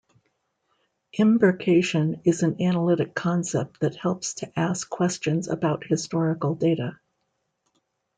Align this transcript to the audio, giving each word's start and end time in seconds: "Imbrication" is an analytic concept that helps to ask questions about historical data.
"Imbrication" 1.15 2.21
is 2.23 2.41
an 2.41 2.59
analytic 2.59 3.13
concept 3.13 3.81
that 3.81 3.93
helps 3.95 4.33
to 4.33 4.51
ask 4.59 4.89
questions 4.89 5.47
about 5.47 5.83
historical 5.83 6.55
data. 6.55 6.99